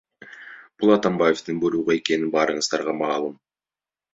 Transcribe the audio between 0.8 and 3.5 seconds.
Бул Атамбаевдин буйругу экени баарыңыздарга маалым.